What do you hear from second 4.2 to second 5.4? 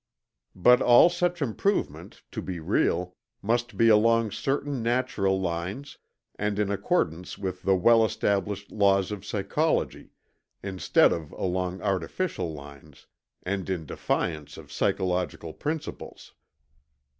certain natural